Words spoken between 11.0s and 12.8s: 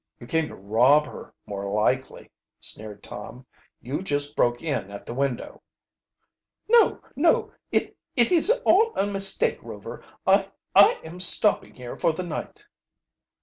am stopping here for the night."